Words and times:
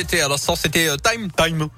C'était 0.00 0.20
à 0.20 0.28
l'instant, 0.28 0.54
c'était 0.54 0.88
euh, 0.88 0.96
Time 0.96 1.28
Time. 1.36 1.68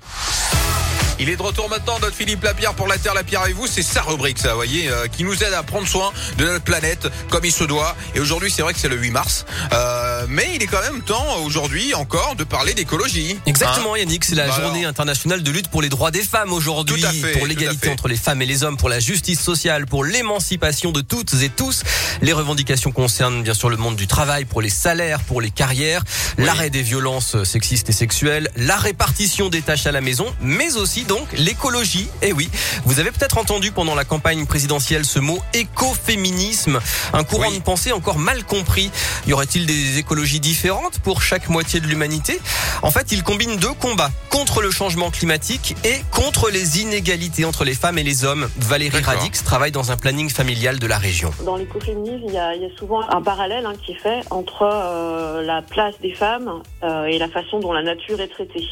Il 1.23 1.29
est 1.29 1.37
de 1.37 1.43
retour 1.43 1.69
maintenant, 1.69 1.99
notre 2.01 2.15
Philippe 2.15 2.43
Lapierre 2.43 2.73
pour 2.73 2.87
la 2.87 2.97
Terre, 2.97 3.13
la 3.13 3.23
Pierre 3.23 3.47
et 3.47 3.53
vous. 3.53 3.67
C'est 3.67 3.83
sa 3.83 4.01
rubrique, 4.01 4.39
ça, 4.39 4.55
voyez, 4.55 4.89
euh, 4.89 5.07
qui 5.07 5.23
nous 5.23 5.45
aide 5.45 5.53
à 5.53 5.63
prendre 5.63 5.87
soin 5.87 6.13
de 6.39 6.47
notre 6.47 6.65
planète 6.65 7.09
comme 7.29 7.45
il 7.45 7.53
se 7.53 7.65
doit. 7.65 7.95
Et 8.15 8.21
aujourd'hui, 8.21 8.51
c'est 8.51 8.63
vrai 8.63 8.73
que 8.73 8.79
c'est 8.79 8.89
le 8.89 8.97
8 8.97 9.11
mars. 9.11 9.45
Euh, 9.75 10.00
mais 10.29 10.49
il 10.55 10.63
est 10.63 10.67
quand 10.67 10.81
même 10.83 11.03
temps, 11.03 11.37
aujourd'hui, 11.45 11.95
encore, 11.95 12.35
de 12.37 12.45
parler 12.45 12.75
d'écologie. 12.75 13.39
Exactement, 13.47 13.95
Hein 13.95 13.99
Yannick. 13.99 14.25
C'est 14.25 14.35
la 14.35 14.47
Bah 14.49 14.55
journée 14.61 14.81
alors. 14.81 14.91
internationale 14.91 15.43
de 15.43 15.51
lutte 15.51 15.69
pour 15.69 15.83
les 15.83 15.89
droits 15.89 16.11
des 16.11 16.23
femmes 16.23 16.53
aujourd'hui. 16.53 17.05
Pour 17.37 17.47
l'égalité 17.47 17.91
entre 17.91 18.09
les 18.09 18.17
femmes 18.17 18.43
et 18.43 18.47
les 18.47 18.63
hommes, 18.65 18.77
pour 18.77 18.89
la 18.89 19.01
justice 19.01 19.41
sociale, 19.41 19.87
pour 19.87 20.05
l'émancipation 20.05 20.93
de 20.93 21.01
toutes 21.01 21.35
et 21.43 21.49
tous. 21.49 21.83
Les 22.23 22.33
revendications 22.33 22.93
concernent 22.93 23.43
bien 23.43 23.55
sûr 23.55 23.69
le 23.71 23.77
monde 23.77 23.97
du 23.97 24.07
travail, 24.07 24.45
pour 24.45 24.61
les 24.63 24.69
salaires, 24.71 25.21
pour 25.21 25.41
les 25.41 25.51
carrières, 25.51 26.03
l'arrêt 26.39 26.71
des 26.71 26.83
violences 26.83 27.43
sexistes 27.45 27.89
et 27.89 27.93
sexuelles, 27.93 28.49
la 28.57 28.77
répartition 28.77 29.49
des 29.49 29.63
tâches 29.63 29.87
à 29.87 29.93
la 29.93 30.01
maison, 30.01 30.27
mais 30.41 30.77
aussi 30.77 31.05
donc 31.05 31.27
l'écologie. 31.33 32.09
Et 32.23 32.33
oui, 32.33 32.49
vous 32.85 32.99
avez 33.01 33.11
peut-être 33.11 33.39
entendu 33.39 33.71
pendant 33.73 33.95
la 33.95 34.05
campagne 34.05 34.47
présidentielle 34.47 35.05
ce 35.05 35.19
mot 35.19 35.41
écoféminisme, 35.55 36.81
un 37.13 37.25
courant 37.25 37.49
Oui. 37.51 37.59
de 37.59 37.63
pensée 37.63 37.93
encore 37.93 38.19
mal 38.19 38.45
compris. 38.45 38.91
Y 39.27 39.33
aurait-il 39.33 39.67
des 39.67 39.99
écologies 40.11 40.41
différentes 40.41 40.99
pour 40.99 41.23
chaque 41.23 41.49
moitié 41.49 41.79
de 41.79 41.87
l'humanité 41.87 42.41
En 42.83 42.91
fait, 42.91 43.13
il 43.13 43.23
combine 43.23 43.57
deux 43.59 43.73
combats 43.75 44.11
contre 44.29 44.61
le 44.61 44.73
changement 44.73 45.09
climatique 45.09 45.77
et 45.85 46.01
contre 46.13 46.51
les 46.51 46.81
inégalités 46.81 47.45
entre 47.45 47.63
les 47.63 47.75
femmes 47.75 47.97
et 47.97 48.03
les 48.03 48.25
hommes. 48.25 48.49
Valérie. 48.59 49.01
Radix 49.05 49.45
travaille 49.45 49.71
dans 49.71 49.93
un 49.93 49.97
planning 49.97 50.29
familial 50.29 50.81
de 50.81 50.87
la 50.89 50.99
région. 50.99 51.31
Dans 51.45 51.55
l'écoféminisme, 51.55 52.25
il 52.27 52.35
y 52.35 52.39
a, 52.39 52.57
il 52.57 52.63
y 52.63 52.65
a 52.65 52.77
souvent 52.77 53.09
un 53.09 53.23
parallèle 53.23 53.65
hein, 53.65 53.75
qui 53.81 53.93
est 53.93 54.03
fait 54.03 54.23
entre 54.31 54.63
euh, 54.63 55.43
la 55.43 55.63
place 55.63 55.95
des 56.03 56.13
femmes 56.13 56.61
euh, 56.83 57.05
et 57.05 57.17
la 57.17 57.29
façon 57.29 57.61
dont 57.61 57.73
la 57.73 57.85
nature 57.85 58.21
est 58.21 58.27
traitée. 58.27 58.67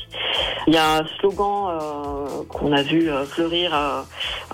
Il 0.66 0.74
y 0.74 0.76
a 0.76 0.98
un 0.98 1.06
slogan 1.18 1.68
euh, 1.70 2.44
qu'on 2.48 2.72
a 2.72 2.82
vu 2.82 3.08
euh, 3.08 3.24
fleurir 3.24 3.74
euh, 3.74 4.02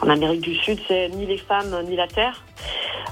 en 0.03 0.11
Amérique 0.11 0.43
du 0.43 0.55
Sud, 0.55 0.79
c'est 0.87 1.09
ni 1.09 1.25
les 1.25 1.39
femmes 1.39 1.75
ni 1.89 1.97
la 1.97 2.07
terre. 2.07 2.45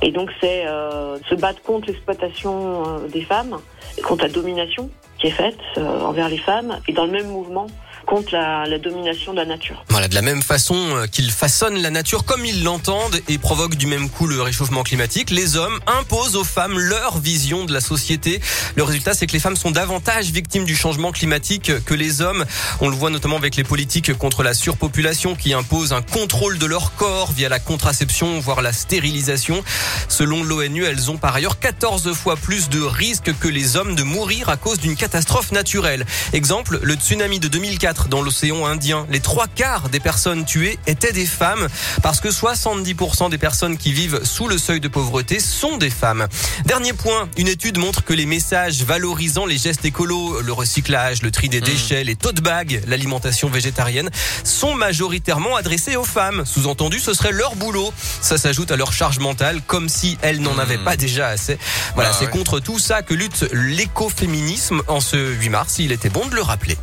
Et 0.02 0.10
donc 0.10 0.30
c'est 0.40 0.66
euh, 0.66 1.16
se 1.28 1.34
battre 1.34 1.62
contre 1.62 1.86
l'exploitation 1.86 2.84
euh, 2.84 3.08
des 3.08 3.22
femmes, 3.22 3.58
contre 4.02 4.24
la 4.24 4.28
domination 4.28 4.90
qui 5.18 5.28
est 5.28 5.30
faite 5.30 5.58
euh, 5.78 6.00
envers 6.00 6.28
les 6.28 6.38
femmes, 6.38 6.80
et 6.88 6.92
dans 6.92 7.06
le 7.06 7.12
même 7.12 7.28
mouvement 7.28 7.68
contre 8.12 8.34
la, 8.34 8.66
la 8.66 8.78
domination 8.78 9.32
de 9.32 9.38
la 9.38 9.46
nature. 9.46 9.86
Voilà, 9.88 10.06
de 10.06 10.14
la 10.14 10.20
même 10.20 10.42
façon 10.42 10.74
euh, 10.76 11.06
qu'ils 11.06 11.30
façonnent 11.30 11.80
la 11.80 11.88
nature 11.88 12.26
comme 12.26 12.44
ils 12.44 12.62
l'entendent 12.62 13.18
et 13.26 13.38
provoquent 13.38 13.76
du 13.76 13.86
même 13.86 14.10
coup 14.10 14.26
le 14.26 14.42
réchauffement 14.42 14.82
climatique, 14.82 15.30
les 15.30 15.56
hommes 15.56 15.80
imposent 15.86 16.36
aux 16.36 16.44
femmes 16.44 16.78
leur 16.78 17.16
vision 17.16 17.64
de 17.64 17.72
la 17.72 17.80
société. 17.80 18.42
Le 18.76 18.82
résultat, 18.82 19.14
c'est 19.14 19.26
que 19.26 19.32
les 19.32 19.38
femmes 19.38 19.56
sont 19.56 19.70
davantage 19.70 20.26
victimes 20.26 20.66
du 20.66 20.76
changement 20.76 21.10
climatique 21.10 21.72
que 21.86 21.94
les 21.94 22.20
hommes. 22.20 22.44
On 22.82 22.90
le 22.90 22.94
voit 22.94 23.08
notamment 23.08 23.36
avec 23.36 23.56
les 23.56 23.64
politiques 23.64 24.12
contre 24.18 24.42
la 24.42 24.52
surpopulation 24.52 25.34
qui 25.34 25.54
imposent 25.54 25.94
un 25.94 26.02
contrôle 26.02 26.58
de 26.58 26.66
leur 26.66 26.94
corps 26.96 27.32
via 27.32 27.48
la 27.48 27.60
contraception, 27.60 28.40
voire 28.40 28.60
la 28.60 28.74
stérilisation. 28.74 29.64
Selon 30.08 30.44
l'ONU, 30.44 30.84
elles 30.84 31.10
ont 31.10 31.16
par 31.16 31.34
ailleurs 31.34 31.58
14 31.58 32.12
fois 32.12 32.36
plus 32.36 32.68
de 32.68 32.82
risques 32.82 33.32
que 33.40 33.48
les 33.48 33.76
hommes 33.76 33.94
de 33.94 34.02
mourir 34.02 34.50
à 34.50 34.58
cause 34.58 34.80
d'une 34.80 34.96
catastrophe 34.96 35.50
naturelle. 35.50 36.04
Exemple, 36.34 36.78
le 36.82 36.92
tsunami 36.92 37.40
de 37.40 37.48
2004 37.48 38.01
dans 38.08 38.22
l'océan 38.22 38.66
Indien. 38.66 39.06
Les 39.10 39.20
trois 39.20 39.46
quarts 39.48 39.88
des 39.88 40.00
personnes 40.00 40.44
tuées 40.44 40.78
étaient 40.86 41.12
des 41.12 41.26
femmes 41.26 41.68
parce 42.02 42.20
que 42.20 42.28
70% 42.28 43.30
des 43.30 43.38
personnes 43.38 43.76
qui 43.76 43.92
vivent 43.92 44.20
sous 44.24 44.48
le 44.48 44.58
seuil 44.58 44.80
de 44.80 44.88
pauvreté 44.88 45.40
sont 45.40 45.76
des 45.76 45.90
femmes. 45.90 46.26
Dernier 46.64 46.92
point, 46.92 47.28
une 47.36 47.48
étude 47.48 47.78
montre 47.78 48.04
que 48.04 48.12
les 48.12 48.26
messages 48.26 48.82
valorisant 48.84 49.46
les 49.46 49.58
gestes 49.58 49.84
écolos, 49.84 50.40
le 50.40 50.52
recyclage, 50.52 51.22
le 51.22 51.30
tri 51.30 51.48
des 51.48 51.60
déchets, 51.60 52.04
les 52.04 52.16
tote 52.16 52.40
bags, 52.40 52.82
l'alimentation 52.86 53.48
végétarienne, 53.48 54.10
sont 54.44 54.74
majoritairement 54.74 55.56
adressés 55.56 55.96
aux 55.96 56.04
femmes. 56.04 56.44
Sous-entendu, 56.46 56.98
ce 56.98 57.14
serait 57.14 57.32
leur 57.32 57.56
boulot. 57.56 57.92
Ça 58.20 58.38
s'ajoute 58.38 58.70
à 58.70 58.76
leur 58.76 58.92
charge 58.92 59.18
mentale, 59.18 59.60
comme 59.66 59.88
si 59.88 60.18
elles 60.22 60.40
n'en 60.40 60.58
avaient 60.58 60.78
pas 60.78 60.96
déjà 60.96 61.28
assez. 61.28 61.58
Voilà, 61.94 62.10
Ah 62.12 62.16
c'est 62.18 62.26
ouais. 62.26 62.30
contre 62.30 62.60
tout 62.60 62.78
ça 62.78 63.02
que 63.02 63.14
lutte 63.14 63.46
l'écoféminisme 63.52 64.82
en 64.88 65.00
ce 65.00 65.16
8 65.16 65.48
mars. 65.48 65.78
Il 65.78 65.92
était 65.92 66.08
bon 66.10 66.26
de 66.26 66.34
le 66.34 66.42
rappeler. 66.42 66.76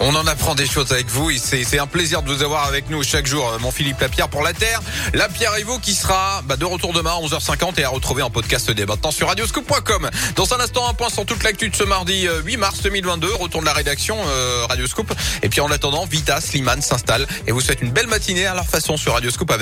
On 0.00 0.14
en 0.16 0.26
apprend 0.26 0.56
des 0.56 0.66
choses 0.66 0.90
avec 0.92 1.08
vous 1.08 1.30
et 1.30 1.38
c'est 1.38 1.78
un 1.78 1.86
plaisir 1.86 2.22
de 2.22 2.32
vous 2.32 2.42
avoir 2.42 2.66
avec 2.66 2.90
nous 2.90 3.02
chaque 3.04 3.26
jour, 3.26 3.48
euh, 3.48 3.58
mon 3.60 3.70
Philippe 3.70 4.00
Lapierre 4.00 4.28
pour 4.28 4.42
la 4.42 4.52
Terre. 4.52 4.80
La 5.12 5.28
Pierre 5.28 5.56
et 5.56 5.62
vous 5.62 5.78
qui 5.78 5.94
sera 5.94 6.42
bah, 6.42 6.56
de 6.56 6.64
retour 6.64 6.92
demain 6.92 7.12
à 7.12 7.20
11h50 7.20 7.78
et 7.78 7.84
à 7.84 7.90
retrouver 7.90 8.22
en 8.22 8.30
podcast 8.30 8.70
dès 8.72 8.86
maintenant 8.86 9.12
sur 9.12 9.28
radioscoop.com. 9.28 10.10
Dans 10.34 10.52
un 10.52 10.60
instant, 10.60 10.88
un 10.88 10.94
point 10.94 11.10
sur 11.10 11.24
toute 11.24 11.44
l'actu 11.44 11.68
de 11.68 11.76
ce 11.76 11.84
mardi 11.84 12.26
euh, 12.26 12.42
8 12.42 12.56
mars 12.56 12.82
2022. 12.82 13.34
Retour 13.34 13.60
de 13.60 13.66
la 13.66 13.72
rédaction 13.72 14.16
euh, 14.26 14.66
Radioscoop. 14.68 15.12
Et 15.42 15.48
puis 15.48 15.60
en 15.60 15.70
attendant, 15.70 16.06
Vita 16.06 16.40
Slimane 16.40 16.82
s'installe 16.82 17.26
et 17.46 17.52
vous 17.52 17.60
souhaite 17.60 17.80
une 17.80 17.92
belle 17.92 18.08
matinée 18.08 18.46
à 18.46 18.54
leur 18.54 18.66
façon 18.66 18.96
sur 18.96 19.12
Radioscoop 19.12 19.48
avec 19.48 19.52